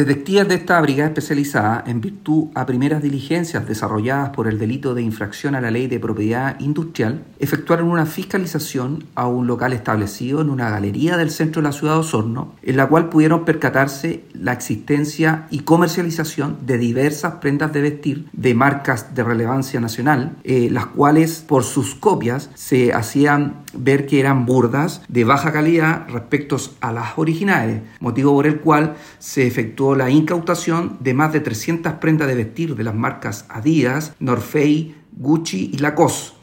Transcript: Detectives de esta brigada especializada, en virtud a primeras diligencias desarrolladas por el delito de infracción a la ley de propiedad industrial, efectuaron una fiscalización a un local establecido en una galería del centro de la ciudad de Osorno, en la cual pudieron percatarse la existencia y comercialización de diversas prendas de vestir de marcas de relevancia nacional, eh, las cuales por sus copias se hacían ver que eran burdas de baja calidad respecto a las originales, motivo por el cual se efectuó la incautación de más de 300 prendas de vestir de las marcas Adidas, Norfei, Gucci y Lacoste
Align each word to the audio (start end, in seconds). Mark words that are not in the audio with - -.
Detectives 0.00 0.48
de 0.48 0.54
esta 0.54 0.80
brigada 0.80 1.10
especializada, 1.10 1.84
en 1.86 2.00
virtud 2.00 2.46
a 2.54 2.64
primeras 2.64 3.02
diligencias 3.02 3.68
desarrolladas 3.68 4.30
por 4.30 4.48
el 4.48 4.58
delito 4.58 4.94
de 4.94 5.02
infracción 5.02 5.54
a 5.54 5.60
la 5.60 5.70
ley 5.70 5.88
de 5.88 6.00
propiedad 6.00 6.58
industrial, 6.58 7.22
efectuaron 7.38 7.90
una 7.90 8.06
fiscalización 8.06 9.04
a 9.14 9.26
un 9.26 9.46
local 9.46 9.74
establecido 9.74 10.40
en 10.40 10.48
una 10.48 10.70
galería 10.70 11.18
del 11.18 11.30
centro 11.30 11.60
de 11.60 11.68
la 11.68 11.72
ciudad 11.72 11.92
de 11.92 12.00
Osorno, 12.00 12.54
en 12.62 12.78
la 12.78 12.86
cual 12.86 13.10
pudieron 13.10 13.44
percatarse 13.44 14.24
la 14.32 14.54
existencia 14.54 15.46
y 15.50 15.60
comercialización 15.60 16.56
de 16.64 16.78
diversas 16.78 17.34
prendas 17.34 17.74
de 17.74 17.82
vestir 17.82 18.26
de 18.32 18.54
marcas 18.54 19.14
de 19.14 19.22
relevancia 19.22 19.80
nacional, 19.80 20.32
eh, 20.44 20.70
las 20.70 20.86
cuales 20.86 21.44
por 21.46 21.62
sus 21.62 21.94
copias 21.94 22.48
se 22.54 22.94
hacían 22.94 23.64
ver 23.74 24.06
que 24.06 24.18
eran 24.18 24.46
burdas 24.46 25.02
de 25.08 25.24
baja 25.24 25.52
calidad 25.52 26.08
respecto 26.08 26.56
a 26.80 26.90
las 26.90 27.18
originales, 27.18 27.82
motivo 28.00 28.32
por 28.32 28.46
el 28.46 28.60
cual 28.60 28.96
se 29.18 29.46
efectuó 29.46 29.89
la 29.94 30.10
incautación 30.10 30.98
de 31.00 31.14
más 31.14 31.32
de 31.32 31.40
300 31.40 31.94
prendas 31.94 32.28
de 32.28 32.34
vestir 32.34 32.76
de 32.76 32.84
las 32.84 32.94
marcas 32.94 33.46
Adidas, 33.48 34.14
Norfei, 34.18 34.94
Gucci 35.12 35.70
y 35.72 35.78
Lacoste 35.78 36.38